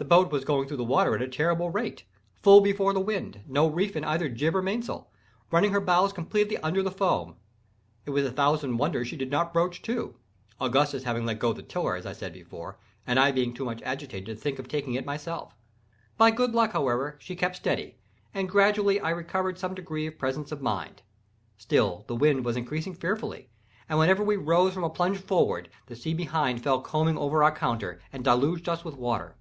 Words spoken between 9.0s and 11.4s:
she did not broach to—Augustus having let